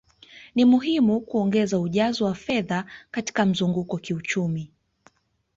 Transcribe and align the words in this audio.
Ni 0.55 0.65
muhimu 0.65 1.21
kuongeza 1.21 1.79
ujazo 1.79 2.25
wa 2.25 2.35
fedha 2.35 2.85
katika 3.11 3.45
mzunguko 3.45 3.97
kiuchumi 3.97 4.71